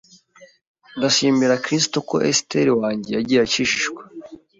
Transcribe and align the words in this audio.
ndashimira 0.97 1.61
kristo 1.65 1.97
ko 2.09 2.15
Esteri 2.31 2.71
wanjye 2.81 3.09
yagiye 3.17 3.41
akijijwe 3.45 4.01